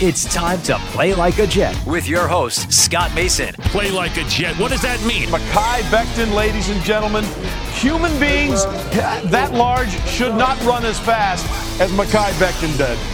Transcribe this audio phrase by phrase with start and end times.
[0.00, 3.54] It's time to play like a Jet with your host, Scott Mason.
[3.70, 4.58] Play like a Jet.
[4.58, 5.28] What does that mean?
[5.28, 7.22] Mekhi Becton, ladies and gentlemen.
[7.74, 8.64] Human beings
[9.30, 11.46] that large should not run as fast
[11.80, 13.13] as Mekhi Becton did.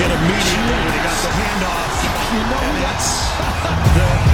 [0.00, 1.92] hit immediately when he got the handoff.
[2.32, 3.08] You know that's
[3.96, 4.30] the.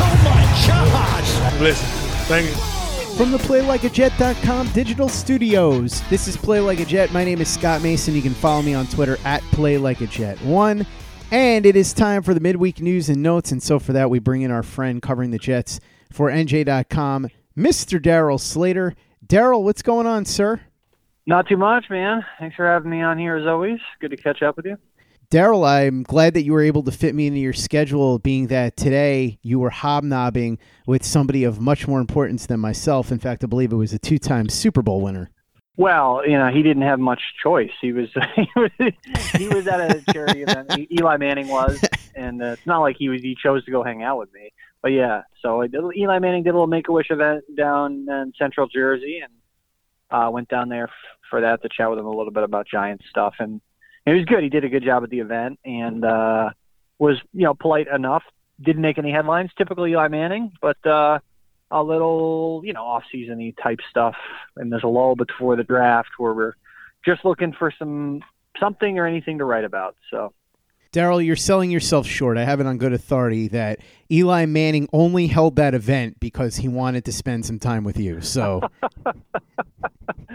[0.00, 1.60] Oh my gosh!
[1.60, 1.88] Listen,
[2.26, 2.54] thank you.
[3.16, 7.12] From the PlayLikeAJet.com digital studios, this is Play Like a Jet.
[7.12, 8.14] My name is Scott Mason.
[8.14, 10.86] You can follow me on Twitter at PlayLikeAJet1.
[11.30, 13.52] And it is time for the midweek news and notes.
[13.52, 18.00] And so for that, we bring in our friend covering the Jets for NJ.com, Mr.
[18.00, 18.94] Darryl Slater.
[19.26, 20.60] Darryl, what's going on, sir?
[21.28, 22.24] Not too much, man.
[22.38, 23.78] Thanks for having me on here as always.
[24.00, 24.78] Good to catch up with you.
[25.30, 28.78] Darryl, I'm glad that you were able to fit me into your schedule, being that
[28.78, 33.12] today you were hobnobbing with somebody of much more importance than myself.
[33.12, 35.30] In fact, I believe it was a two time Super Bowl winner.
[35.76, 37.72] Well, you know, he didn't have much choice.
[37.78, 38.70] He was he was,
[39.36, 40.72] he was at a charity event.
[40.90, 41.78] Eli Manning was,
[42.14, 44.50] and uh, it's not like he was he chose to go hang out with me.
[44.80, 48.66] But yeah, so Eli Manning did a little Make a Wish event down in Central
[48.66, 49.32] Jersey, and
[50.10, 50.88] uh, went down there
[51.28, 53.60] for that to chat with him a little bit about Giants stuff, and
[54.06, 54.42] it was good.
[54.42, 56.50] He did a good job at the event, and uh,
[56.98, 58.22] was you know polite enough.
[58.60, 61.18] Didn't make any headlines, typical Eli Manning, but uh,
[61.70, 64.16] a little you know off seasony type stuff.
[64.56, 66.54] And there's a lull before the draft where we're
[67.04, 68.20] just looking for some
[68.58, 69.96] something or anything to write about.
[70.10, 70.32] So
[70.92, 72.38] Darryl, you're selling yourself short.
[72.38, 76.68] I have it on good authority that Eli Manning only held that event because he
[76.68, 78.22] wanted to spend some time with you.
[78.22, 78.62] So,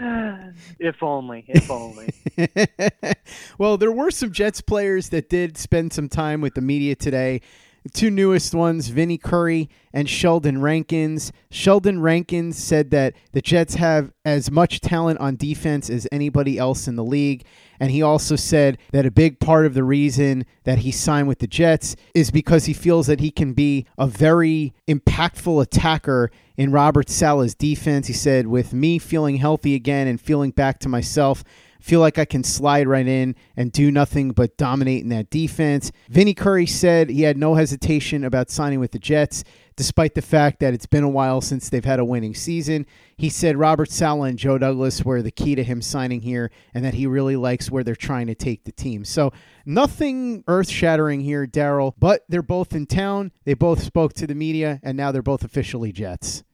[0.78, 2.14] if only, if only.
[3.58, 7.40] well, there were some Jets players that did spend some time with the media today.
[7.82, 11.32] The two newest ones, Vinny Curry and Sheldon Rankins.
[11.50, 16.88] Sheldon Rankins said that the Jets have as much talent on defense as anybody else
[16.88, 17.44] in the league.
[17.80, 21.38] And he also said that a big part of the reason that he signed with
[21.38, 26.70] the Jets is because he feels that he can be a very impactful attacker in
[26.70, 28.06] Robert Saleh's defense.
[28.06, 31.42] He said, with me feeling healthy again and feeling back to myself,
[31.80, 35.92] feel like I can slide right in and do nothing but dominate in that defense.
[36.08, 39.44] Vinny Curry said he had no hesitation about signing with the Jets,
[39.76, 42.86] despite the fact that it's been a while since they've had a winning season.
[43.16, 46.84] He said Robert Saleh and Joe Douglas were the key to him signing here and
[46.84, 49.04] that he really likes where they're trying to take the team.
[49.04, 49.32] So
[49.66, 53.32] nothing earth shattering here, Darryl, but they're both in town.
[53.44, 56.44] They both spoke to the media, and now they're both officially Jets.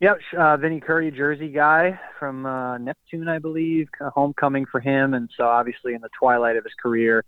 [0.00, 3.88] Yep, uh, Vinny Curry, Jersey guy from uh, Neptune, I believe.
[4.00, 7.24] Homecoming for him, and so obviously in the twilight of his career,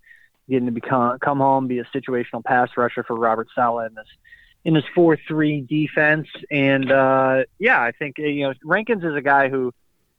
[0.48, 4.06] getting to become come home, be a situational pass rusher for Robert Saleh in this
[4.66, 6.26] in his four three defense.
[6.50, 9.72] And uh, yeah, I think you know Rankins is a guy who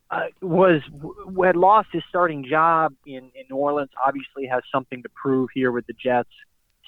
[0.10, 3.90] uh, was w- had lost his starting job in, in New Orleans.
[4.04, 6.30] Obviously, has something to prove here with the Jets.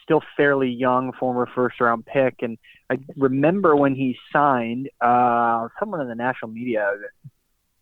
[0.03, 2.57] Still fairly young, former first round pick, and
[2.89, 4.89] I remember when he signed.
[5.01, 6.93] Uh, someone in the national media,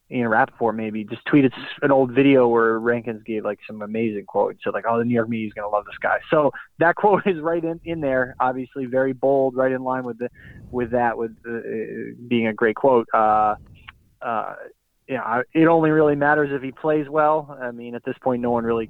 [0.09, 1.51] Ian Rapoport maybe, just tweeted
[1.81, 5.03] an old video where Rankins gave like some amazing quote and said like, "Oh, the
[5.03, 7.79] New York media is going to love this guy." So that quote is right in,
[7.83, 8.35] in there.
[8.39, 10.29] Obviously, very bold, right in line with the
[10.71, 13.07] with that, with uh, being a great quote.
[13.13, 13.55] Uh,
[14.21, 14.55] uh,
[15.07, 17.57] yeah, it only really matters if he plays well.
[17.61, 18.89] I mean, at this point, no one really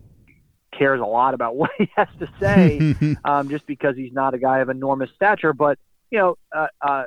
[0.72, 4.38] cares a lot about what he has to say, um, just because he's not a
[4.38, 5.54] guy of enormous stature.
[5.54, 5.80] But
[6.12, 7.04] you know, uh, uh,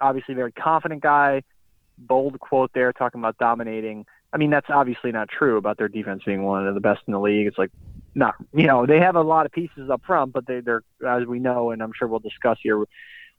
[0.00, 1.42] obviously, very confident guy.
[2.00, 4.06] Bold quote there, talking about dominating.
[4.32, 7.12] I mean, that's obviously not true about their defense being one of the best in
[7.12, 7.46] the league.
[7.46, 7.70] It's like
[8.14, 11.26] not, you know, they have a lot of pieces up front, but they, they're, as
[11.26, 12.84] we know, and I'm sure we'll discuss here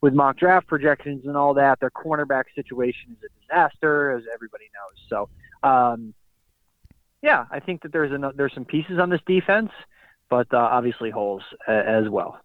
[0.02, 4.66] with mock draft projections and all that, their cornerback situation is a disaster, as everybody
[4.74, 5.30] knows.
[5.64, 6.14] So, um,
[7.22, 9.72] yeah, I think that there's a, there's some pieces on this defense,
[10.30, 12.40] but uh, obviously holes uh, as well.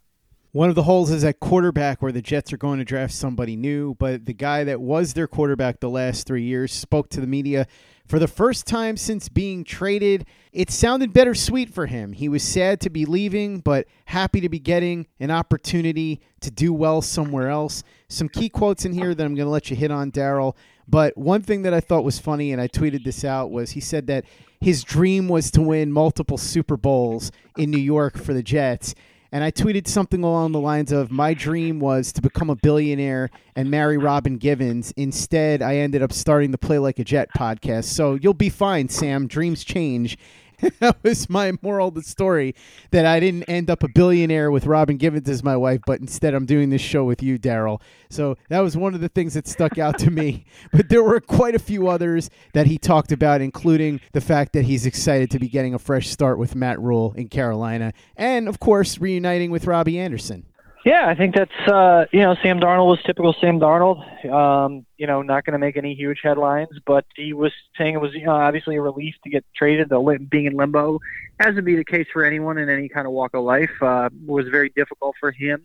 [0.57, 3.57] One of the holes is at quarterback, where the Jets are going to draft somebody
[3.57, 3.95] new.
[3.99, 7.67] But the guy that was their quarterback the last three years spoke to the media
[8.07, 10.25] for the first time since being traded.
[10.55, 12.15] It sounded bittersweet for him.
[12.15, 16.73] He was sad to be leaving, but happy to be getting an opportunity to do
[16.73, 17.83] well somewhere else.
[18.09, 20.57] Some key quotes in here that I'm going to let you hit on, Darryl.
[20.89, 23.81] But one thing that I thought was funny, and I tweeted this out, was he
[23.81, 24.25] said that
[24.59, 28.95] his dream was to win multiple Super Bowls in New York for the Jets.
[29.37, 33.29] And I tweeted something along the lines of My dream was to become a billionaire
[33.55, 34.95] and marry Robin Givens.
[34.97, 37.85] Instead, I ended up starting the Play Like a Jet podcast.
[37.85, 39.27] So you'll be fine, Sam.
[39.27, 40.17] Dreams change.
[40.81, 42.55] that was my moral of the story
[42.91, 46.35] that I didn't end up a billionaire with Robin Givens as my wife, but instead
[46.35, 47.81] I'm doing this show with you, Darryl.
[48.09, 50.45] So that was one of the things that stuck out to me.
[50.73, 54.65] But there were quite a few others that he talked about, including the fact that
[54.65, 58.59] he's excited to be getting a fresh start with Matt Rhule in Carolina, and of
[58.59, 60.45] course reuniting with Robbie Anderson.
[60.87, 64.31] Yeah, I think that's uh, you know Sam Darnold was typical Sam Darnold.
[64.31, 68.01] Um, you know, not going to make any huge headlines, but he was saying it
[68.01, 69.89] was you know obviously a relief to get traded.
[69.89, 71.01] The being in limbo,
[71.41, 74.11] as would be the case for anyone in any kind of walk of life, uh,
[74.25, 75.65] was very difficult for him.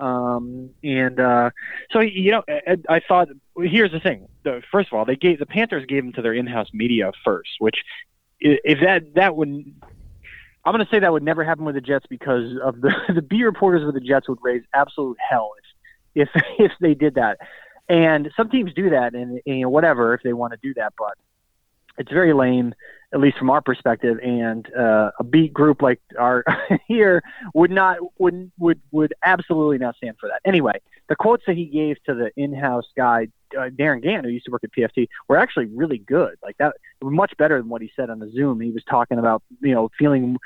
[0.00, 1.50] Um, and uh,
[1.90, 3.28] so you know, I, I thought
[3.58, 4.26] here's the thing.
[4.70, 7.76] First of all, they gave the Panthers gave him to their in-house media first, which
[8.40, 9.74] if that that would
[10.64, 13.22] I'm going to say that would never happen with the Jets because of the the
[13.22, 15.52] B reporters with the Jets would raise absolute hell
[16.14, 17.38] if if if they did that.
[17.88, 20.72] And some teams do that, and, and you know whatever if they want to do
[20.74, 21.14] that, but
[21.98, 22.74] it's very lame,
[23.12, 24.18] at least from our perspective.
[24.22, 26.44] And uh, a beat group like our
[26.88, 27.22] here
[27.54, 30.40] would not would would would absolutely not stand for that.
[30.44, 33.28] Anyway, the quotes that he gave to the in-house guy
[33.58, 36.36] uh, Darin Gantt, who used to work at PFT, were actually really good.
[36.42, 38.60] Like that, much better than what he said on the Zoom.
[38.60, 40.36] He was talking about you know feeling.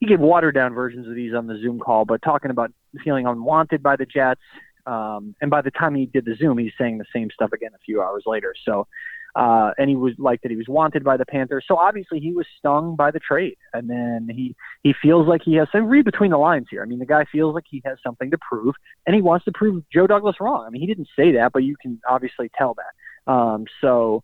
[0.00, 2.72] He gave watered down versions of these on the Zoom call, but talking about
[3.04, 4.40] feeling unwanted by the Jets.
[4.84, 7.70] Um, and by the time he did the Zoom, he's saying the same stuff again
[7.72, 8.52] a few hours later.
[8.64, 8.88] So,
[9.34, 11.64] uh, and he was like that he was wanted by the Panthers.
[11.66, 15.54] So obviously he was stung by the trade, and then he he feels like he
[15.54, 15.68] has.
[15.70, 16.82] to read between the lines here.
[16.82, 18.74] I mean, the guy feels like he has something to prove,
[19.06, 20.64] and he wants to prove Joe Douglas wrong.
[20.66, 23.32] I mean, he didn't say that, but you can obviously tell that.
[23.32, 24.22] Um, so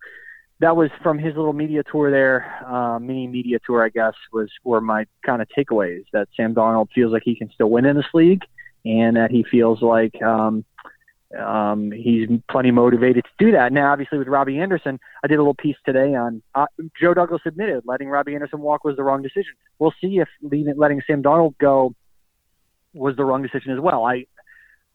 [0.61, 4.51] that was from his little media tour there, uh, mini media tour, I guess, was
[4.65, 7.97] were my kind of takeaways that Sam Darnold feels like he can still win in
[7.97, 8.43] this league
[8.85, 10.65] and that he feels like um,
[11.37, 13.73] um, he's plenty motivated to do that.
[13.73, 16.67] Now, obviously, with Robbie Anderson, I did a little piece today on uh,
[17.01, 19.53] Joe Douglas admitted letting Robbie Anderson walk was the wrong decision.
[19.79, 21.95] We'll see if letting Sam Darnold go
[22.95, 24.05] was the wrong decision as well.
[24.05, 24.27] I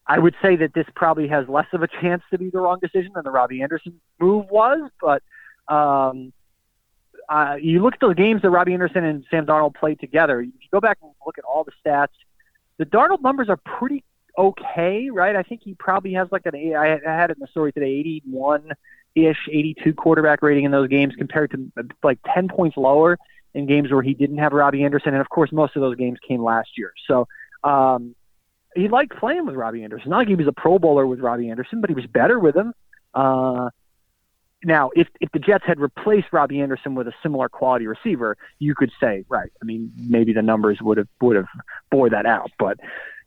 [0.08, 2.80] I would say that this probably has less of a chance to be the wrong
[2.82, 5.24] decision than the Robbie Anderson move was, but
[5.74, 6.34] um,
[7.30, 10.42] uh, you look at the games that Robbie Anderson and Sam Darnold played together.
[10.42, 12.08] You go back and look at all the stats
[12.78, 14.04] the Darnold numbers are pretty
[14.38, 15.36] okay, right?
[15.36, 18.72] I think he probably has like an I had it in the story today, 81
[19.16, 23.18] ish, 82 quarterback rating in those games compared to like 10 points lower
[23.54, 26.18] in games where he didn't have Robbie Anderson, and of course most of those games
[26.28, 26.94] came last year.
[27.08, 27.28] So
[27.63, 28.16] um,
[28.75, 30.10] he liked playing with Robbie Anderson.
[30.10, 32.56] Not like he was a Pro Bowler with Robbie Anderson, but he was better with
[32.56, 32.74] him.
[33.13, 33.70] Uh,
[34.63, 38.74] now, if if the Jets had replaced Robbie Anderson with a similar quality receiver, you
[38.75, 39.52] could say, right.
[39.62, 41.48] I mean, maybe the numbers would have would have
[41.92, 42.80] bore that out, but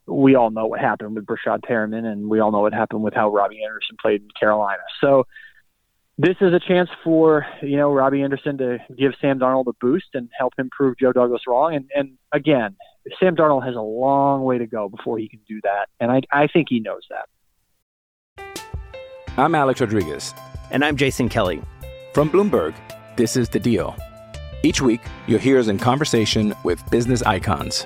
[0.07, 3.13] we all know what happened with Breshad Perriman, and we all know what happened with
[3.13, 4.81] how Robbie Anderson played in Carolina.
[5.01, 5.25] So
[6.17, 10.07] this is a chance for you know Robbie Anderson to give Sam Darnold a boost
[10.13, 11.75] and help him prove Joe Douglas wrong.
[11.75, 12.75] And and again,
[13.19, 16.21] Sam Darnold has a long way to go before he can do that, and I
[16.31, 17.27] I think he knows that.
[19.37, 20.33] I'm Alex Rodriguez.
[20.71, 21.61] And I'm Jason Kelly.
[22.13, 22.73] From Bloomberg,
[23.15, 23.95] This is The Deal.
[24.63, 27.85] Each week, you'll hear us in conversation with business icons.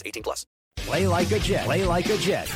[0.05, 0.45] 18 plus.
[0.77, 1.65] Play like a Jet.
[1.65, 2.47] Play like a Jet.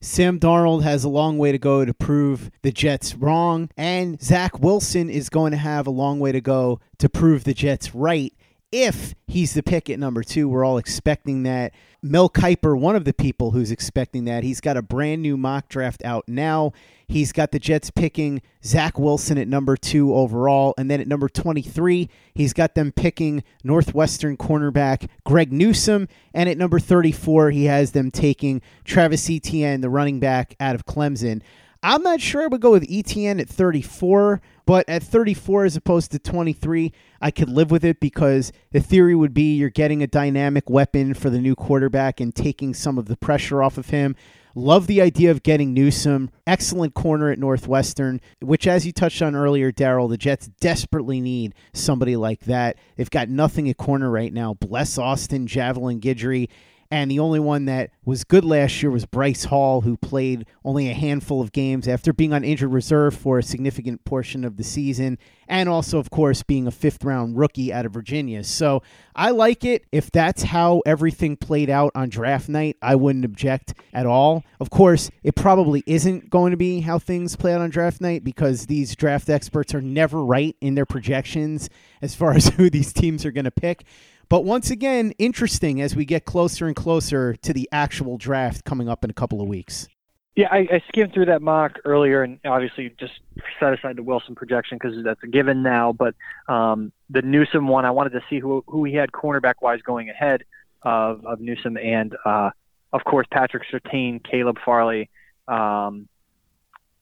[0.00, 4.60] Sam Darnold has a long way to go to prove the Jets wrong, and Zach
[4.60, 8.34] Wilson is going to have a long way to go to prove the Jets right
[8.74, 10.48] if he's the pick at number two.
[10.48, 11.72] We're all expecting that.
[12.02, 15.68] Mel Kiper, one of the people who's expecting that, he's got a brand new mock
[15.68, 16.72] draft out now.
[17.06, 20.74] He's got the Jets picking Zach Wilson at number two overall.
[20.76, 26.08] And then at number 23, he's got them picking Northwestern cornerback Greg Newsome.
[26.34, 30.84] And at number 34, he has them taking Travis Etienne, the running back out of
[30.84, 31.42] Clemson.
[31.86, 36.12] I'm not sure I would go with Etienne at 34, but at 34 as opposed
[36.12, 40.06] to 23, I could live with it because the theory would be you're getting a
[40.06, 44.16] dynamic weapon for the new quarterback and taking some of the pressure off of him.
[44.54, 46.30] Love the idea of getting Newsome.
[46.46, 51.54] Excellent corner at Northwestern, which, as you touched on earlier, Darryl, the Jets desperately need
[51.74, 52.78] somebody like that.
[52.96, 54.54] They've got nothing at corner right now.
[54.54, 56.48] Bless Austin, Javelin Guidry.
[56.90, 60.90] And the only one that was good last year was Bryce Hall, who played only
[60.90, 64.64] a handful of games after being on injured reserve for a significant portion of the
[64.64, 65.18] season.
[65.48, 68.44] And also, of course, being a fifth round rookie out of Virginia.
[68.44, 68.82] So
[69.14, 69.84] I like it.
[69.92, 74.44] If that's how everything played out on draft night, I wouldn't object at all.
[74.60, 78.24] Of course, it probably isn't going to be how things play out on draft night
[78.24, 81.68] because these draft experts are never right in their projections
[82.00, 83.84] as far as who these teams are going to pick.
[84.28, 88.88] But once again, interesting as we get closer and closer to the actual draft coming
[88.88, 89.88] up in a couple of weeks.
[90.36, 93.12] Yeah, I, I skimmed through that mock earlier, and obviously just
[93.60, 95.92] set aside the Wilson projection because that's a given now.
[95.92, 96.14] But
[96.48, 100.10] um, the Newsome one, I wanted to see who who he had cornerback wise going
[100.10, 100.42] ahead
[100.82, 102.50] of of Newsome, and uh,
[102.92, 105.08] of course Patrick Surtain, Caleb Farley
[105.46, 106.08] um,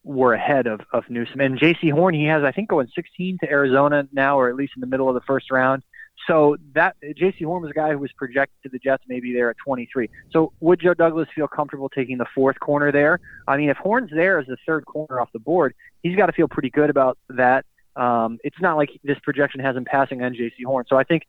[0.04, 3.50] were ahead of of Newsome, and Jaycee Horn he has I think going 16 to
[3.50, 5.82] Arizona now, or at least in the middle of the first round.
[6.26, 9.50] So that Jaycee Horn was a guy who was projected to the Jets maybe there
[9.50, 10.08] at 23.
[10.30, 13.18] So would Joe Douglas feel comfortable taking the fourth corner there?
[13.48, 16.32] I mean, if Horn's there as the third corner off the board, he's got to
[16.32, 17.64] feel pretty good about that.
[17.96, 20.84] Um, it's not like this projection has him passing on Jaycee Horn.
[20.88, 21.24] So I think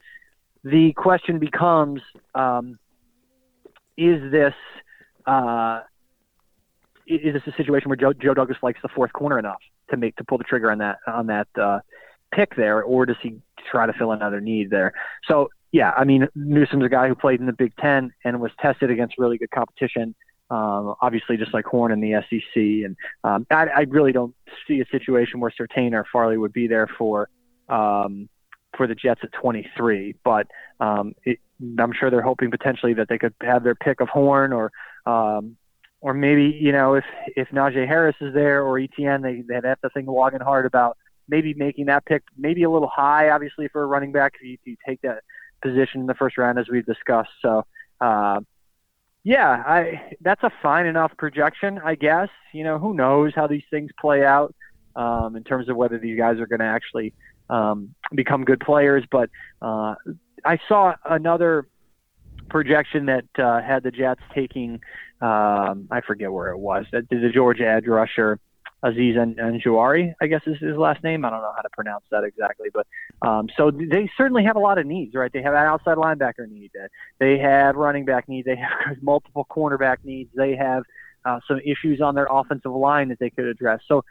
[0.63, 2.01] the question becomes:
[2.35, 2.77] um,
[3.97, 4.53] Is this
[5.25, 5.81] uh,
[7.07, 9.59] is this a situation where Joe, Joe Douglas likes the fourth corner enough
[9.89, 11.79] to make to pull the trigger on that on that uh,
[12.35, 13.29] pick there, or does he
[13.71, 14.93] try to fill another need there?
[15.29, 18.51] So yeah, I mean Newsome's a guy who played in the Big Ten and was
[18.61, 20.15] tested against really good competition
[20.49, 24.35] Um, obviously, just like Horn in the SEC, and um, I, I really don't
[24.67, 27.29] see a situation where Surtain or Farley would be there for
[27.69, 28.29] um,
[28.77, 30.15] for the Jets at 23.
[30.23, 30.47] But
[30.79, 31.39] um, it,
[31.79, 34.71] I'm sure they're hoping potentially that they could have their pick of Horn or
[35.05, 35.57] um,
[36.01, 39.81] or maybe you know if if Najee Harris is there or Etienne, they they have
[39.81, 40.97] to think long and hard about
[41.27, 44.58] maybe making that pick maybe a little high, obviously for a running back if you,
[44.65, 45.24] you take that
[45.62, 47.32] position in the first round as we've discussed.
[47.42, 47.65] So.
[48.01, 48.42] Uh,
[49.24, 52.27] yeah, I that's a fine enough projection, I guess.
[52.51, 54.53] You know, who knows how these things play out
[54.96, 57.13] um, in terms of whether these guys are going to actually
[57.50, 59.06] um, become good players.
[59.10, 59.30] But
[59.62, 59.96] uh,
[60.44, 61.68] I saw another
[62.50, 64.82] projection that uh, had the Jets taking,
[65.22, 68.39] um, I forget where it was, the, the Georgia edge rusher
[68.83, 71.23] Azeez Ojulari, I guess is his last name.
[71.23, 72.85] I don't know how to pronounce that exactly, but
[73.21, 75.31] um, so they certainly have a lot of needs, right?
[75.31, 76.71] They have an outside linebacker need,
[77.19, 80.83] they have running back need, they have multiple cornerback needs, they have
[81.23, 83.79] uh, some issues on their offensive line that they could address.
[83.87, 84.03] So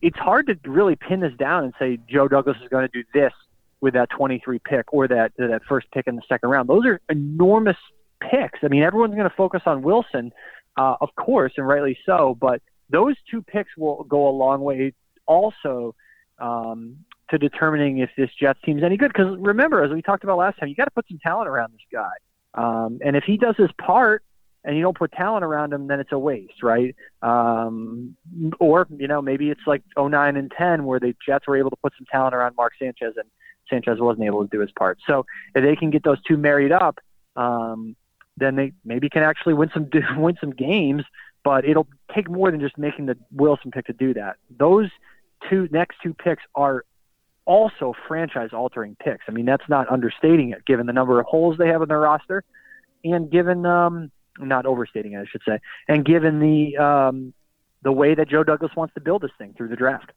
[0.00, 3.04] it's hard to really pin this down and say Joe Douglas is going to do
[3.12, 3.32] this
[3.80, 6.68] with that 23 pick or that that first pick in the second round.
[6.68, 7.76] Those are enormous
[8.20, 8.60] picks.
[8.62, 10.32] I mean, everyone's going to focus on Wilson,
[10.76, 12.62] uh, of course, and rightly so, but
[12.92, 14.92] those two picks will go a long way
[15.26, 15.94] also
[16.38, 16.98] um,
[17.30, 19.12] to determining if this Jets team is any good.
[19.12, 21.72] Because remember, as we talked about last time, you got to put some talent around
[21.72, 22.12] this guy.
[22.54, 24.22] Um, and if he does his part
[24.64, 26.94] and you don't put talent around him, then it's a waste, right?
[27.22, 28.16] Um,
[28.60, 31.76] or, you know, maybe it's like 09 and 10 where the Jets were able to
[31.76, 33.28] put some talent around Mark Sanchez and
[33.70, 34.98] Sanchez wasn't able to do his part.
[35.06, 36.98] So if they can get those two married up,
[37.36, 37.96] um,
[38.36, 41.04] then they maybe can actually win some win some games
[41.44, 44.36] but it'll take more than just making the Wilson pick to do that.
[44.58, 44.88] Those
[45.50, 46.84] two next two picks are
[47.44, 49.24] also franchise altering picks.
[49.28, 52.00] I mean, that's not understating it given the number of holes they have in their
[52.00, 52.44] roster
[53.04, 55.58] and given um not overstating it, I should say,
[55.88, 57.34] and given the um
[57.82, 60.12] the way that Joe Douglas wants to build this thing through the draft.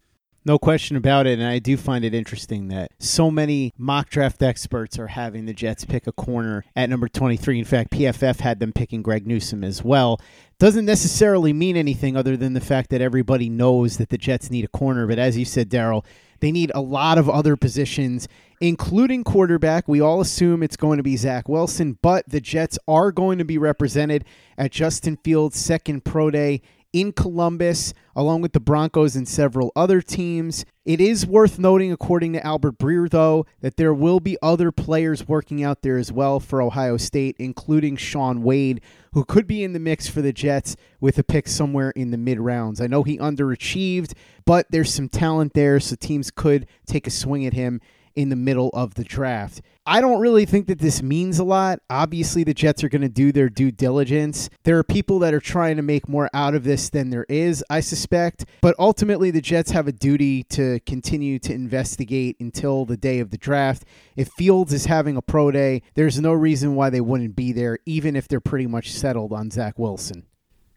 [0.47, 1.39] No question about it.
[1.39, 5.53] And I do find it interesting that so many mock draft experts are having the
[5.53, 7.57] Jets pick a corner at number 23.
[7.57, 10.21] In fact, PFF had them picking Greg Newsome as well.
[10.59, 14.65] Doesn't necessarily mean anything other than the fact that everybody knows that the Jets need
[14.65, 15.07] a corner.
[15.07, 16.05] But as you said, Darryl,
[16.41, 18.27] they need a lot of other positions,
[18.61, 19.87] including quarterback.
[19.87, 23.45] We all assume it's going to be Zach Wilson, but the Jets are going to
[23.45, 24.25] be represented
[24.59, 26.61] at Justin Fields' second pro day
[26.95, 30.63] in Columbus, along with the Broncos and several other teams.
[30.85, 35.27] It is worth noting, according to Albert Breer, though, that there will be other players
[35.27, 38.79] working out there as well for Ohio State, including Shaun Wade,
[39.11, 42.17] who could be in the mix for the Jets with a pick somewhere in the
[42.17, 42.79] mid rounds.
[42.79, 44.13] I know he underachieved,
[44.45, 47.81] but there's some talent there, so teams could take a swing at him
[48.15, 49.61] in the middle of the draft.
[49.87, 51.79] I don't really think that this means a lot.
[51.89, 54.49] Obviously, the Jets are going to do their due diligence.
[54.63, 57.63] There are people that are trying to make more out of this than there is,
[57.69, 58.45] I suspect.
[58.61, 63.29] But ultimately, the Jets have a duty to continue to investigate until the day of
[63.29, 63.85] the draft.
[64.15, 67.77] If Fields is having a pro day, there's no reason why they wouldn't be there,
[67.85, 70.25] even if they're pretty much settled on Zach Wilson.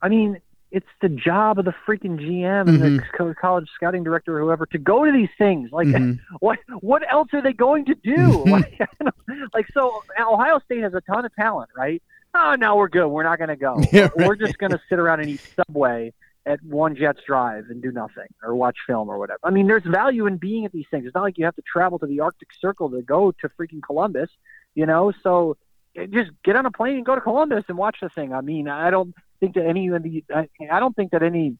[0.03, 0.39] I mean,
[0.71, 3.29] it's the job of the freaking GM and mm-hmm.
[3.29, 5.71] the college scouting director or whoever to go to these things.
[5.73, 6.21] Like, mm-hmm.
[6.41, 8.17] what what else are they going to do?
[8.17, 8.51] Mm-hmm.
[8.51, 8.81] like,
[9.55, 12.03] like, so Ohio State has a ton of talent, right?
[12.35, 13.09] Oh, no, we're good.
[13.09, 13.81] We're not going to go.
[13.93, 14.29] Yeah, right.
[14.29, 16.13] We're just going to sit around and eat Subway
[16.45, 19.41] at one Jets Drive and do nothing or watch film or whatever.
[19.43, 21.07] I mean, there's value in being at these things.
[21.07, 23.83] It's not like you have to travel to the Arctic Circle to go to freaking
[23.83, 24.31] Columbus,
[24.75, 25.13] you know.
[25.23, 25.57] So
[25.97, 28.33] eh, just get on a plane and go to Columbus and watch the thing.
[28.33, 31.57] I mean, I don't think that any of the I, I don't think that any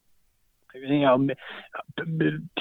[0.75, 1.27] you know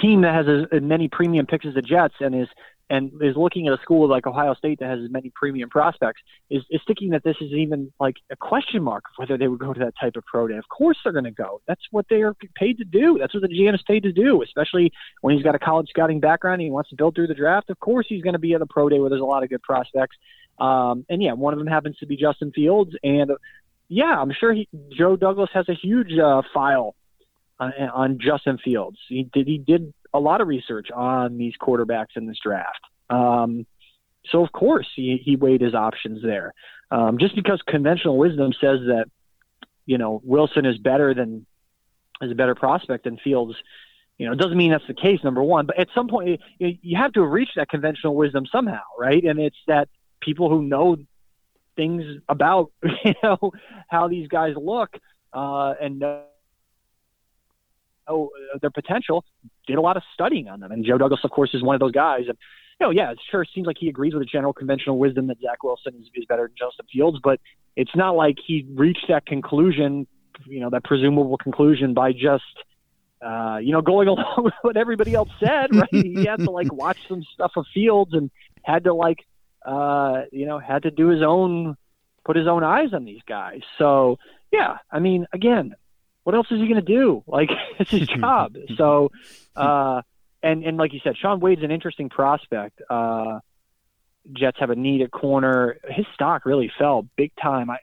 [0.01, 2.49] team that has as, many premium picks as the Jets and is
[2.91, 6.23] and is looking at a school like Ohio State that has as many premium prospects
[6.49, 9.73] is, is thinking that this is even like a question mark whether they would go
[9.73, 10.57] to that type of pro day.
[10.57, 11.61] Of course they're going to go.
[11.69, 13.19] That's what they are paid to do.
[13.19, 16.21] That's what the GM is paid to do, especially when he's got a college scouting
[16.21, 17.69] background and he wants to build through the draft.
[17.69, 19.51] Of course he's going to be at a pro day where there's a lot of
[19.51, 20.17] good prospects.
[20.59, 22.93] Um, and yeah, one of them happens to be Justin Fields.
[23.03, 23.31] And
[23.89, 26.95] yeah, I'm sure he, Joe Douglas has a huge uh, file
[27.59, 28.99] on, on Justin Fields.
[29.09, 32.81] He did he did a lot of research on these quarterbacks in this draft.
[33.11, 33.67] Um,
[34.31, 36.53] so of course he, he weighed his options there.
[36.91, 39.07] Um, just because conventional wisdom says that
[39.87, 41.47] you know Wilson is better than
[42.21, 43.55] is a better prospect than Fields,
[44.19, 45.21] you know, it doesn't mean that's the case.
[45.23, 48.83] Number one, but at some point you, you have to reach that conventional wisdom somehow,
[48.99, 49.23] right?
[49.23, 49.89] And it's that
[50.21, 50.97] people who know
[51.79, 52.73] things about
[53.05, 53.53] you know
[53.89, 54.91] how these guys look
[55.33, 56.25] uh, and know
[58.61, 59.25] their potential.
[59.67, 61.81] Did a lot of studying on them, and Joe Douglas, of course, is one of
[61.81, 62.25] those guys.
[62.29, 62.37] And
[62.81, 65.39] you know, yeah, it sure seems like he agrees with the general conventional wisdom that
[65.41, 67.41] Zach Wilson is, is better than Justin Fields, but
[67.77, 70.07] it's not like he reached that conclusion
[70.47, 72.45] you know that presumable conclusion by just
[73.25, 75.75] uh, you know going along with what everybody else said.
[75.75, 75.89] Right?
[75.91, 78.31] he had to like watch some stuff of Fields and
[78.63, 79.19] had to like
[79.65, 81.77] uh, you know had to do his own
[82.25, 83.61] put his own eyes on these guys.
[83.79, 84.19] So
[84.53, 85.75] yeah, I mean, again,
[86.25, 87.23] what else is he going to do?
[87.27, 88.57] Like it's his job.
[88.77, 89.11] so
[89.57, 90.03] uh,
[90.43, 92.81] and and like you said, Shaun Wade's an interesting prospect.
[92.89, 93.41] Uh,
[94.33, 95.79] Jets have a need at corner.
[95.89, 97.71] His stock really fell big time.
[97.71, 97.79] I,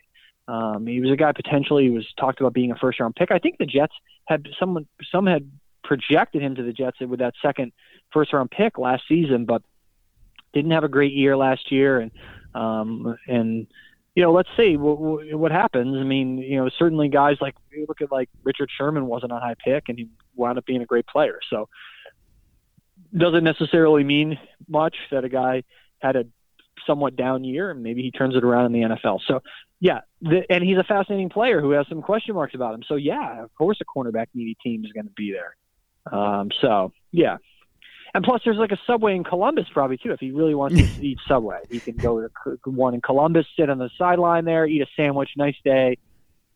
[0.47, 3.31] um, he was a guy potentially was talked about being a first round pick.
[3.31, 3.93] I think the Jets
[4.25, 5.49] had someone some had
[5.83, 7.71] projected him to the Jets with that second
[8.11, 9.63] first round pick last season, but
[10.55, 11.99] didn't have a great year last year.
[11.99, 12.11] And
[12.55, 13.67] um, and
[14.15, 14.97] you know, let's see what,
[15.37, 15.97] what happens.
[15.97, 19.39] I mean, you know, certainly guys like you look at like Richard Sherman wasn't a
[19.39, 21.39] high pick, and he wound up being a great player.
[21.49, 21.67] So
[23.15, 25.63] doesn't necessarily mean much that a guy
[25.99, 26.25] had a
[26.85, 29.19] somewhat down year and maybe he turns it around in the NFL.
[29.27, 29.41] So
[29.79, 32.83] yeah, the, and he's a fascinating player who has some question marks about him.
[32.87, 35.55] So yeah, of course a cornerback needy team is going to be there.
[36.11, 37.37] Um, so yeah,
[38.15, 40.13] and plus there's like a subway in Columbus probably too.
[40.13, 43.69] If he really wants to eat Subway, he can go to one in Columbus, sit
[43.69, 45.97] on the sideline there, eat a sandwich, nice day,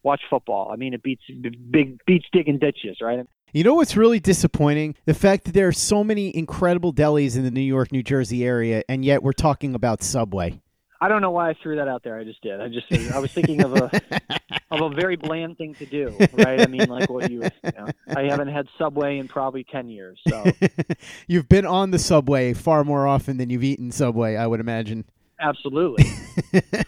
[0.01, 0.71] watch football.
[0.71, 1.21] I mean, it beats
[1.69, 3.27] big beats digging ditches, right?
[3.51, 4.95] You know what's really disappointing?
[5.05, 8.45] The fact that there are so many incredible delis in the New York, New Jersey
[8.45, 10.61] area, and yet we're talking about Subway.
[11.01, 12.17] I don't know why I threw that out there.
[12.17, 12.59] I just did.
[12.59, 13.89] I just I was thinking of a
[14.71, 16.61] of a very bland thing to do, right?
[16.61, 20.19] I mean, like what you, you know, I haven't had Subway in probably ten years.
[20.27, 20.45] So
[21.27, 25.05] you've been on the Subway far more often than you've eaten Subway, I would imagine.
[25.41, 26.03] Absolutely.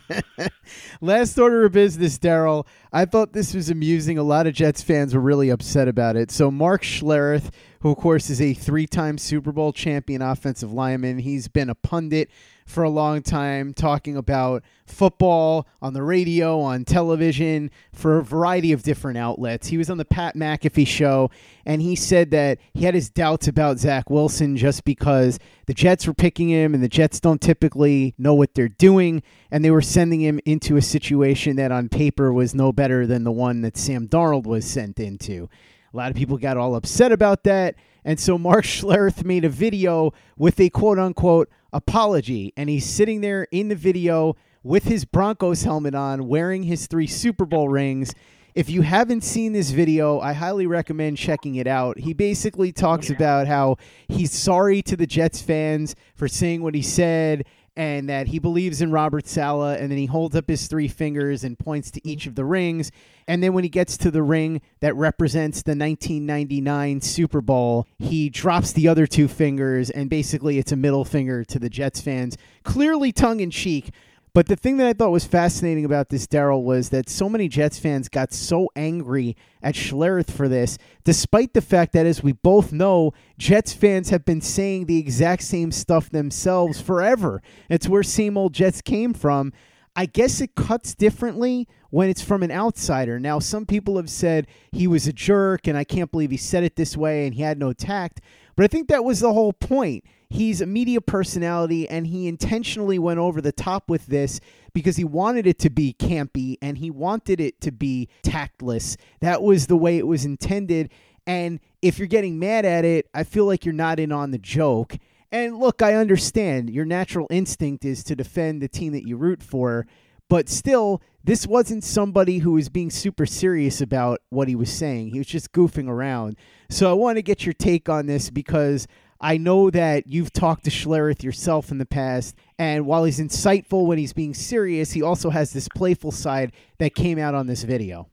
[1.02, 2.67] Last order of business, Darryl.
[2.91, 4.17] I thought this was amusing.
[4.17, 6.32] A lot of Jets fans were really upset about it.
[6.32, 11.19] So, Mark Schlereth, who, of course, is a three time Super Bowl champion offensive lineman,
[11.19, 12.30] he's been a pundit
[12.72, 18.72] for a long time, talking about football on the radio, on television, for a variety
[18.72, 19.68] of different outlets.
[19.68, 21.30] He was on the Pat McAfee show,
[21.66, 26.08] and he said that he had his doubts about Zach Wilson just because the Jets
[26.08, 29.82] were picking him, and the Jets don't typically know what they're doing, and they were
[29.82, 33.78] sending him into a situation that on paper was no better than the one that
[33.78, 35.50] Sam Darnold was sent into.
[35.94, 37.76] A lot of people got all upset about that.
[38.06, 42.54] And so Mark Schlereth made a video with a quote unquote apology.
[42.56, 47.08] And he's sitting there in the video with his Broncos helmet on, wearing his three
[47.08, 48.14] Super Bowl rings.
[48.54, 51.98] If you haven't seen this video, I highly recommend checking it out.
[52.00, 53.78] He basically talks about how
[54.10, 58.82] he's sorry to the Jets fans for saying what he said and that he believes
[58.82, 59.80] in Robert Saleh.
[59.80, 62.92] And then he holds up his three fingers and points to each of the rings.
[63.28, 68.30] And then when he gets to the ring that represents the 1999 Super Bowl, he
[68.30, 72.38] drops the other two fingers, and basically it's a middle finger to the Jets fans,
[72.64, 73.92] clearly tongue in cheek.
[74.34, 77.50] But the thing that I thought was fascinating about this, Darryl, was that so many
[77.50, 82.32] Jets fans got so angry at Schlereth for this, despite the fact that, as we
[82.32, 87.41] both know, Jets fans have been saying the exact same stuff themselves forever.
[87.70, 89.52] It's where same old Jets came from.
[89.98, 93.20] I guess it cuts differently when it's from an outsider.
[93.20, 96.63] Now, some people have said he was a jerk, and I can't believe he said
[96.63, 98.22] it this way and he had no tact.
[98.56, 100.06] But I think that was the whole point.
[100.32, 104.39] He's a media personality, and he intentionally went over the top with this
[104.74, 108.96] because he wanted it to be campy and he wanted it to be tactless.
[109.20, 110.89] That was the way it was intended.
[111.28, 114.38] And if you're getting mad at it, I feel like you're not in on the
[114.38, 114.98] joke.
[115.34, 119.44] And look, I understand your natural instinct is to defend the team that you root
[119.44, 119.86] for,
[120.30, 125.10] but still, this wasn't somebody who was being super serious about what he was saying.
[125.10, 126.38] He was just goofing around.
[126.70, 128.88] So I want to get your take on this because
[129.22, 133.86] I know that you've talked to Schlereth yourself in the past, and while he's insightful
[133.86, 137.62] when he's being serious, he also has this playful side that came out on this
[137.62, 138.10] video.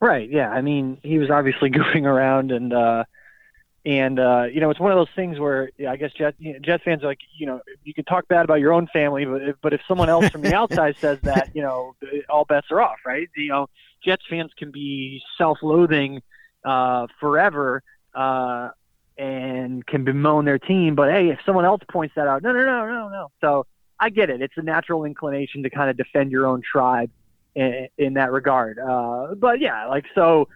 [0.00, 0.28] Right.
[0.28, 0.50] Yeah.
[0.50, 3.04] I mean, he was obviously goofing around, and uh,
[3.84, 6.54] and uh, you know, it's one of those things where yeah, I guess Jet you
[6.54, 9.26] know, Jets fans are like, you know, you can talk bad about your own family,
[9.26, 11.94] but if, but if someone else from the outside says that, you know,
[12.30, 13.28] all bets are off, right?
[13.36, 13.68] You know,
[14.02, 16.22] Jets fans can be self-loathing
[16.64, 17.82] uh, forever
[18.14, 18.70] uh,
[19.16, 22.64] and can bemoan their team, but hey, if someone else points that out, no, no,
[22.64, 23.30] no, no, no.
[23.40, 23.66] So
[23.98, 24.42] I get it.
[24.42, 27.10] It's a natural inclination to kind of defend your own tribe
[27.54, 28.78] in, in that regard.
[28.78, 30.48] Uh, but yeah, like so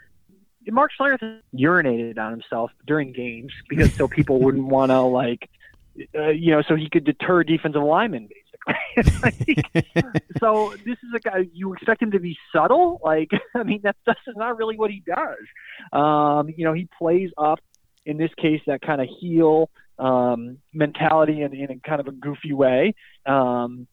[0.67, 5.49] Mark Schlereth urinated on himself during games because so people wouldn't want to like,
[6.15, 8.45] uh, you know, so he could deter defensive linemen basically.
[9.23, 13.01] like, so this is a guy you expect him to be subtle.
[13.03, 15.39] Like, I mean, that's that's not really what he does.
[15.93, 17.61] Um, you know, he plays up
[18.07, 22.13] in this case that kind of heel um, mentality in, in a kind of a
[22.13, 22.95] goofy way.
[23.27, 23.87] Um,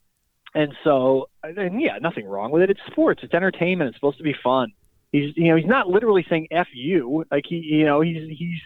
[0.53, 2.69] and so, and yeah, nothing wrong with it.
[2.69, 3.21] It's sports.
[3.23, 3.89] It's entertainment.
[3.89, 4.71] It's supposed to be fun
[5.15, 8.59] He's you know he's not literally saying "f you." Like he you know he's he's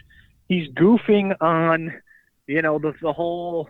[0.48, 1.92] he's goofing on
[2.48, 3.68] you know the the whole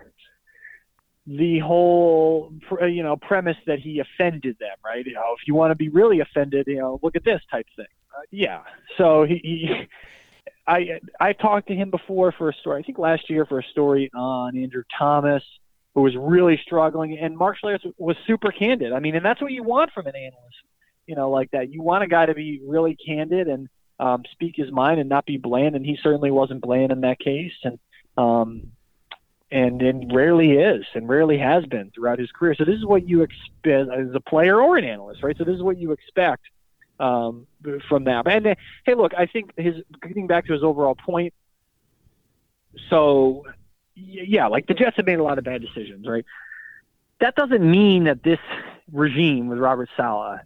[1.27, 2.55] the whole
[2.89, 5.05] you know premise that he offended them, right?
[5.05, 7.67] You know, if you want to be really offended, you know, look at this type
[7.77, 7.85] thing.
[8.17, 8.61] Uh, yeah.
[8.97, 9.87] So he, he
[10.67, 12.81] I I talked to him before for a story.
[12.81, 15.43] I think last year for a story on Andrew Thomas,
[15.95, 18.93] who was really struggling, and Mark Schlereth was super candid.
[18.93, 20.57] I mean, and that's what you want from an analyst,
[21.07, 21.73] you know, like that.
[21.73, 23.69] You want a guy to be really candid and
[23.99, 27.19] um, speak his mind and not be bland, and he certainly wasn't bland in that
[27.19, 27.79] case, and
[28.17, 28.69] um,
[29.51, 32.55] and and rarely is, and rarely has been throughout his career.
[32.57, 35.37] So this is what you expect as a player or an analyst, right?
[35.37, 36.45] So this is what you expect
[37.01, 37.47] um,
[37.89, 38.27] from that.
[38.29, 41.35] And hey, look, I think his getting back to his overall point.
[42.89, 43.45] So,
[43.97, 46.25] yeah, like the Jets have made a lot of bad decisions, right?
[47.21, 48.39] That doesn't mean that this
[48.93, 50.41] regime with Robert Saleh,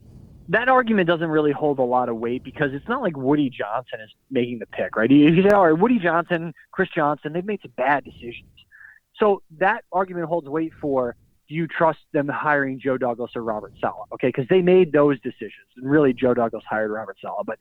[0.49, 4.01] that argument doesn't really hold a lot of weight because it's not like Woody Johnson
[4.01, 5.11] is making the pick, right?
[5.11, 8.51] You say, all right, Woody Johnson, Chris Johnson, they've made some bad decisions.
[9.19, 11.17] So that argument holds weight for
[11.49, 14.07] do you trust them hiring Joe Douglas or Robert Saleh?
[14.13, 17.45] Okay, because they made those decisions, and really Joe Douglas hired Robert Saleh.
[17.47, 17.59] But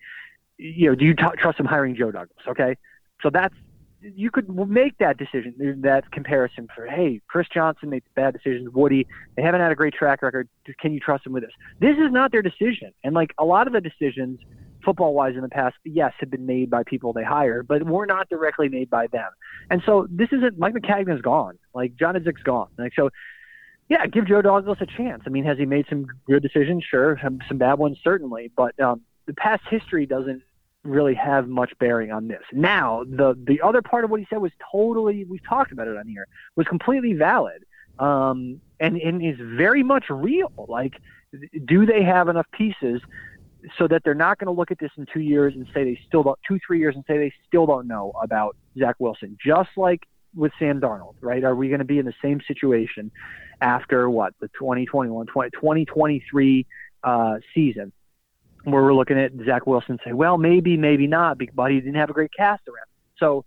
[0.58, 2.38] you know, do you t- trust them hiring Joe Douglas?
[2.48, 2.78] Okay,
[3.22, 3.56] so that's
[4.02, 8.70] you could make that decision, that comparison for hey, Chris Johnson made bad decisions.
[8.74, 10.50] Woody, they haven't had a great track record.
[10.80, 11.54] Can you trust them with this?
[11.80, 14.40] This is not their decision, and like a lot of the decisions
[14.84, 18.06] football wise in the past, yes, have been made by people they hire, but were
[18.06, 19.30] not directly made by them.
[19.70, 21.58] And so this isn't Mike Maccagnan's gone.
[21.74, 22.68] Like John Idzik's gone.
[22.78, 23.10] Like so
[23.94, 25.22] yeah, give Joe Douglas a chance.
[25.28, 26.84] I mean, has he made some good decisions?
[26.84, 30.42] Sure, some bad ones certainly, but um, the past history doesn't
[30.84, 32.42] really have much bearing on this.
[32.52, 35.96] Now, the the other part of what he said was totally we've talked about it
[35.96, 37.66] on here was completely valid,
[38.00, 40.52] um, and and is very much real.
[40.68, 40.96] Like,
[41.64, 43.00] do they have enough pieces
[43.78, 46.00] so that they're not going to look at this in two years and say they
[46.08, 49.70] still don't two three years and say they still don't know about Zach Wilson, just
[49.78, 50.02] like
[50.36, 51.44] with Sam Darnold, right?
[51.44, 53.12] Are we going to be in the same situation
[53.64, 56.66] after what the 2021 20, 2023
[57.04, 57.92] uh, season
[58.66, 62.10] where we're looking at Zach Wilson say, well, maybe, maybe not, but he didn't have
[62.10, 62.86] a great cast around.
[63.18, 63.46] So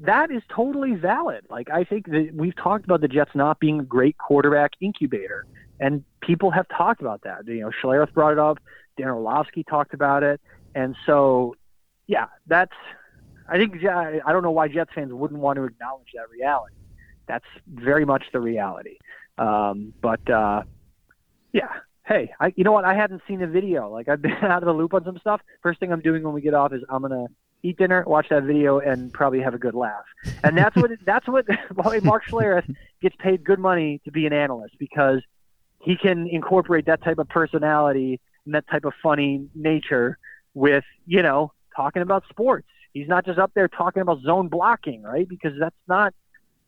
[0.00, 1.46] that is totally valid.
[1.48, 5.46] Like I think that we've talked about the Jets not being a great quarterback incubator,
[5.78, 7.46] and people have talked about that.
[7.46, 8.58] You know, Schlereth brought it up,
[8.96, 10.40] Dan Orlovsky talked about it,
[10.74, 11.54] and so
[12.06, 12.72] yeah, that's
[13.48, 16.76] I think I don't know why Jets fans wouldn't want to acknowledge that reality.
[17.26, 18.98] That's very much the reality.
[19.40, 20.62] Um, but uh,
[21.52, 21.68] yeah,
[22.06, 22.84] hey, I, you know what?
[22.84, 23.90] I hadn't seen a video.
[23.90, 25.40] Like I've been out of the loop on some stuff.
[25.62, 27.26] First thing I'm doing when we get off is I'm gonna
[27.62, 30.04] eat dinner, watch that video, and probably have a good laugh.
[30.44, 31.46] And that's what that's what
[32.04, 35.22] Mark Schlereth gets paid good money to be an analyst because
[35.80, 40.18] he can incorporate that type of personality and that type of funny nature
[40.52, 45.02] with you know talking about sports he's not just up there talking about zone blocking,
[45.02, 45.28] right?
[45.28, 46.14] Because that's not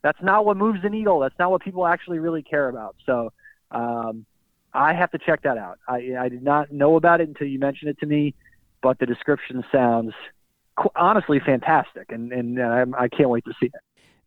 [0.02, 1.20] that's not what moves the needle.
[1.20, 2.96] That's not what people actually really care about.
[3.06, 3.32] So
[3.70, 4.26] um,
[4.74, 5.78] I have to check that out.
[5.88, 8.34] I, I did not know about it until you mentioned it to me,
[8.82, 10.12] but the description sounds
[10.96, 13.72] honestly fantastic, and and uh, I can't wait to see it.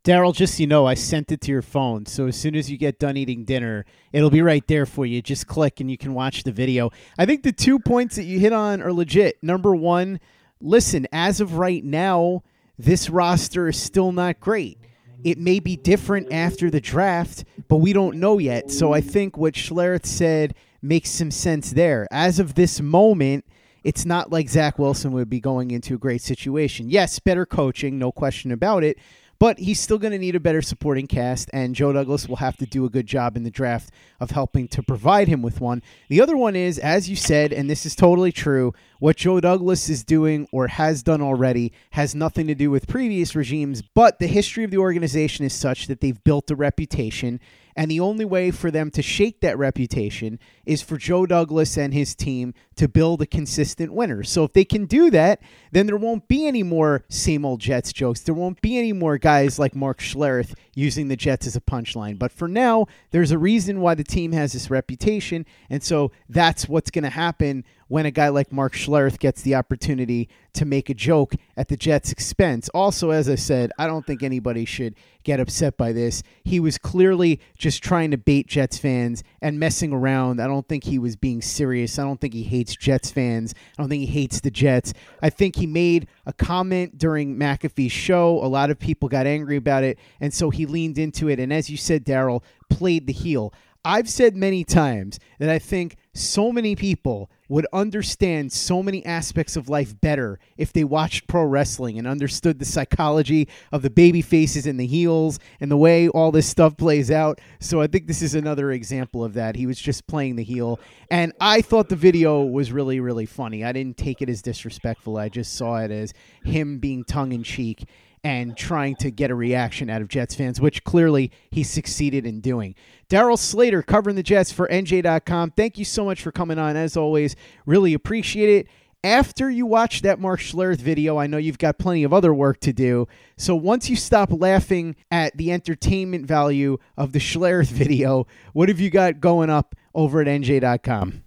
[0.03, 2.05] Darryl, just so you know, I sent it to your phone.
[2.05, 5.19] So as soon as you get done eating dinner, it'll be right there for you.
[5.19, 6.91] Just click and you can watch the video.
[7.17, 9.41] I think the two points that you hit on are legit.
[9.41, 10.19] Number one,
[10.61, 12.43] listen, as of right now,
[12.77, 14.77] this roster is still not great.
[15.25, 18.69] It may be different after the draft, but we don't know yet.
[18.69, 22.07] So I think what Schlereth said makes some sense there.
[22.11, 23.43] As of this moment,
[23.83, 26.91] it's not like Zach Wilson would be going into a great situation.
[26.91, 28.99] Yes, better coaching, no question about it.
[29.37, 32.55] But he's still going to need a better supporting cast, and Joe Douglas will have
[32.57, 35.81] to do a good job in the draft of helping to provide him with one.
[36.09, 39.89] The other one is, as you said, and this is totally true, what Joe Douglas
[39.89, 44.27] is doing or has done already has nothing to do with previous regimes, but the
[44.27, 47.39] history of the organization is such that they've built a reputation
[47.75, 51.93] and the only way for them to shake that reputation is for Joe Douglas and
[51.93, 54.23] his team to build a consistent winner.
[54.23, 57.91] So if they can do that, then there won't be any more same old Jets
[57.91, 58.21] jokes.
[58.21, 62.19] There won't be any more guys like Mark Schlereth using the Jets as a punchline.
[62.19, 65.45] But for now, there's a reason why the team has this reputation.
[65.69, 69.55] And so that's what's going to happen when a guy like Mark Schlereth gets the
[69.55, 72.67] opportunity to make a joke at the Jets' expense.
[72.69, 76.23] Also, as I said, I don't think anybody should get upset by this.
[76.43, 80.41] He was clearly just trying to bait Jets fans and messing around.
[80.41, 81.99] I don't think he was being serious.
[81.99, 83.53] I don't think he hates Jets fans.
[83.77, 84.93] I don't think he hates the Jets.
[85.21, 88.43] I think he made a comment during McAfee's show.
[88.43, 91.39] A lot of people got angry about it, and so he leaned into it.
[91.39, 93.53] And as you said, Darryl, played the heel.
[93.83, 99.55] I've said many times that I think so many people would understand so many aspects
[99.55, 104.21] of life better if they watched pro wrestling and understood the psychology of the baby
[104.21, 107.39] faces and the heels and the way all this stuff plays out.
[107.59, 109.55] So I think this is another example of that.
[109.55, 110.79] He was just playing the heel.
[111.09, 113.63] And I thought the video was really, really funny.
[113.63, 115.17] I didn't take it as disrespectful.
[115.17, 117.87] I just saw it as him being tongue in cheek
[118.25, 122.41] and trying to get a reaction out of Jets fans, which clearly he succeeded in
[122.41, 122.73] doing.
[123.07, 125.51] Darryl Slater covering the Jets for NJ.com.
[125.51, 126.75] Thank you so much for coming on.
[126.75, 127.35] As always,
[127.67, 128.67] really appreciate it.
[129.03, 132.59] After you watch that Mark Schlereth video, I know you've got plenty of other work
[132.61, 133.07] to do.
[133.37, 138.79] So once you stop laughing at the entertainment value of the Schlereth video, what have
[138.79, 141.24] you got going up over at NJ.com?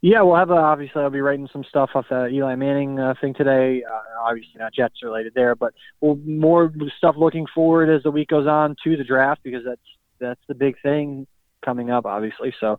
[0.00, 3.14] Yeah, we'll have a, obviously I'll be writing some stuff off the Eli Manning uh,
[3.20, 3.82] thing today.
[3.82, 8.28] Uh, obviously not Jets related there, but we'll more stuff looking forward as the week
[8.28, 9.80] goes on to the draft because that's
[10.20, 11.26] that's the big thing
[11.64, 12.54] coming up, obviously.
[12.60, 12.78] So,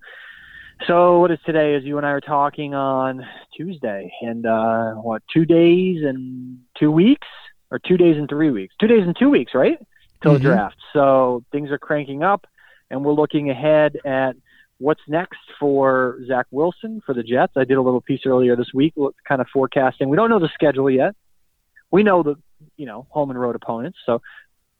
[0.88, 1.76] so what is today?
[1.76, 6.92] As you and I are talking on Tuesday, and uh, what two days and two
[6.92, 7.28] weeks,
[7.70, 8.74] or two days and three weeks?
[8.80, 9.78] Two days and two weeks, right?
[10.24, 10.44] Till Mm-hmm.
[10.44, 10.78] the draft.
[10.94, 12.46] So things are cranking up,
[12.90, 14.36] and we're looking ahead at
[14.80, 17.54] what's next for Zach Wilson for the Jets.
[17.56, 18.94] I did a little piece earlier this week,
[19.28, 20.10] kind of forecasting.
[20.10, 21.16] We don't know the schedule yet.
[21.92, 22.36] We know the
[22.78, 24.00] you know home and road opponents.
[24.06, 24.22] So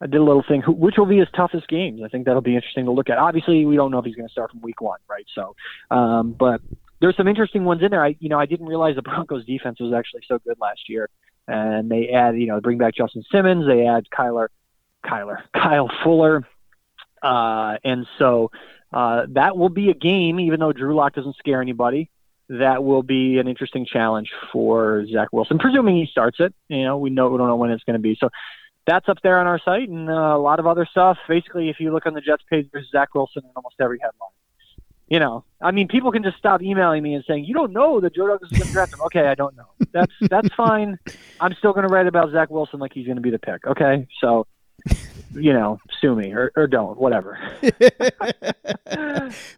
[0.00, 0.62] I did a little thing.
[0.66, 2.00] Which will be his toughest games?
[2.04, 3.18] I think that'll be interesting to look at.
[3.18, 5.26] Obviously, we don't know if he's going to start from week one, right?
[5.34, 5.54] So,
[5.90, 6.60] um, but
[7.00, 8.04] there's some interesting ones in there.
[8.04, 11.08] I you know I didn't realize the Broncos defense was actually so good last year,
[11.46, 13.66] and they add you know bring back Justin Simmons.
[13.66, 14.48] They add Kyler,
[15.04, 16.46] Kyler, Kyle Fuller,
[17.22, 18.50] uh, and so
[18.92, 20.40] uh, that will be a game.
[20.40, 22.10] Even though Drew Lock doesn't scare anybody,
[22.48, 26.52] that will be an interesting challenge for Zach Wilson, presuming he starts it.
[26.68, 28.16] You know, we know we don't know when it's going to be.
[28.18, 28.28] So
[28.86, 31.18] that's up there on our site, and uh, a lot of other stuff.
[31.28, 34.30] Basically, if you look on the Jets page, there's Zach Wilson in almost every headline.
[35.08, 38.00] You know, I mean, people can just stop emailing me and saying, "You don't know
[38.00, 39.66] that Joe Douglas is going to draft him." Okay, I don't know.
[39.92, 40.98] That's that's fine.
[41.40, 43.66] I'm still going to write about Zach Wilson like he's going to be the pick.
[43.66, 44.46] Okay, so
[45.32, 47.38] you know, sue me or, or don't, whatever.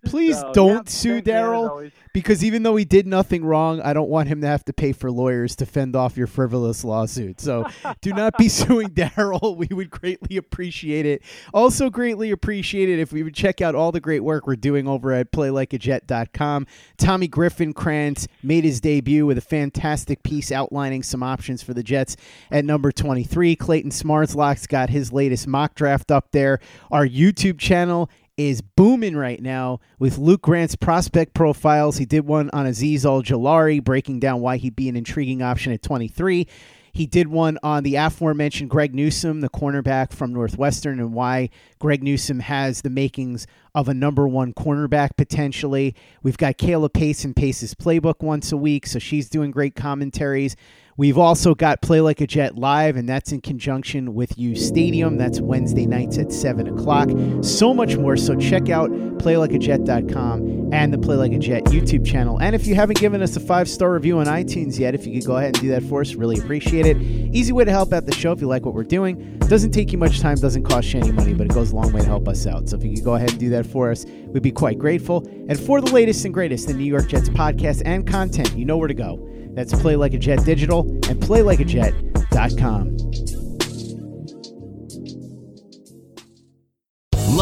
[0.05, 1.93] Please So, don't sue thank you, as Darryl always.
[2.13, 4.93] because even though he did nothing wrong, I don't want him to have to pay
[4.93, 7.41] for lawyers to fend off your frivolous lawsuit.
[7.41, 7.65] So
[8.01, 9.57] do not be suing Darryl.
[9.57, 11.23] We would greatly appreciate it.
[11.55, 14.87] Also, greatly appreciate it if we would check out all the great work we're doing
[14.89, 16.67] over at playlikeajet.com.
[16.99, 21.83] Tommy Griffin Krantz made his debut with a fantastic piece outlining some options for the
[21.83, 22.17] Jets
[22.51, 23.57] at number 23.
[23.57, 26.59] Clayton Smartlock's got his latest mock draft up there.
[26.91, 31.99] Our YouTube channel is booming right now with Luke Grant's prospect profiles.
[31.99, 35.83] He did one on Azeez Ojulari, breaking down why he'd be an intriguing option at
[35.83, 36.47] 23.
[36.95, 41.49] He did one on the aforementioned Greg Newsome, the cornerback from Northwestern, and why
[41.79, 45.95] Greg Newsome has the makings of a number one cornerback potentially.
[46.23, 50.55] We've got Kayla Pace and Pace's playbook once a week, so she's doing great commentaries.
[50.97, 55.17] We've also got Play Like a Jet live, and that's in conjunction with U Stadium.
[55.17, 57.09] That's Wednesday nights at 7 o'clock.
[57.43, 58.17] So much more.
[58.17, 62.39] So check out playlikeajet.com and the Play Like a Jet YouTube channel.
[62.41, 65.19] And if you haven't given us a five star review on iTunes yet, if you
[65.19, 66.99] could go ahead and do that for us, really appreciate it.
[66.99, 69.39] Easy way to help out the show if you like what we're doing.
[69.39, 71.93] Doesn't take you much time, doesn't cost you any money, but it goes a long
[71.93, 72.69] way to help us out.
[72.69, 75.27] So if you could go ahead and do that for us, we'd be quite grateful.
[75.49, 78.77] And for the latest and greatest in New York Jets podcast and content, you know
[78.77, 79.29] where to go.
[79.55, 82.97] That's Play Like a Jet Digital and PlayLikeAJet.com.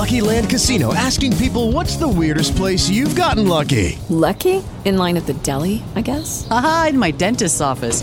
[0.01, 3.99] Lucky Land Casino asking people what's the weirdest place you've gotten lucky?
[4.09, 4.65] Lucky?
[4.85, 6.49] In line at the deli, I guess?
[6.51, 8.03] Aha, in my dentist's office.